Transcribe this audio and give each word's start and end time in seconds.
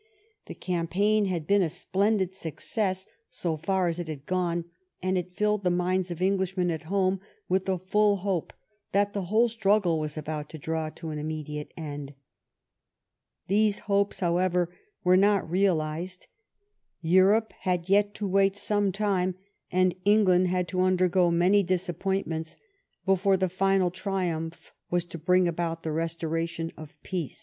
The 0.47 0.55
campaign 0.55 1.25
had 1.25 1.45
been 1.45 1.61
a 1.61 1.69
splendid 1.69 2.33
success 2.33 3.05
so 3.29 3.55
far 3.55 3.87
as 3.87 3.99
it 3.99 4.07
had 4.07 4.25
gone, 4.25 4.65
and 4.99 5.15
it 5.15 5.35
filled 5.35 5.63
the 5.63 5.69
minds 5.69 6.09
of 6.09 6.23
Englishmen 6.23 6.71
at 6.71 6.81
home 6.89 7.19
with 7.47 7.65
the 7.65 7.77
full 7.77 8.15
hope 8.15 8.51
that 8.93 9.13
the 9.13 9.25
whole 9.29 9.47
struggle 9.47 9.99
was 9.99 10.17
about 10.17 10.49
to 10.49 10.57
draw 10.57 10.89
to 10.89 11.09
an 11.11 11.19
immediate 11.19 11.71
end. 11.77 12.15
These 13.45 13.81
hopes, 13.81 14.21
however, 14.21 14.75
were 15.03 15.17
not 15.17 15.47
real 15.47 15.79
ized. 15.79 16.25
Europe 17.01 17.53
had 17.59 17.87
yet 17.87 18.15
to 18.15 18.27
wait 18.27 18.57
some 18.57 18.91
time, 18.91 19.35
and 19.71 19.93
England 20.03 20.47
had 20.47 20.67
to 20.69 20.81
undergo 20.81 21.29
many 21.29 21.61
disappointments 21.61 22.57
before 23.05 23.37
the 23.37 23.49
final 23.49 23.91
triumph 23.91 24.73
was 24.89 25.05
to 25.05 25.19
bring 25.19 25.47
about 25.47 25.83
the 25.83 25.91
restoration 25.91 26.71
of 26.75 26.95
peace. 27.03 27.39